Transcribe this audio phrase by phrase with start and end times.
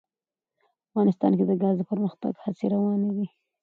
[0.89, 3.27] افغانستان کې د ګاز د پرمختګ هڅې روانې دي.